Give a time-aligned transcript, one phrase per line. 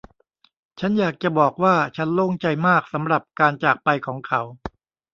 [0.79, 4.41] ฉันอยากจะบอกว่า ฉันโล่งใจมากสำหรับการจากไปของเขา